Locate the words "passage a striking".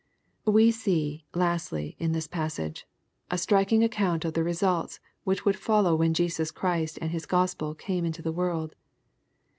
2.25-3.83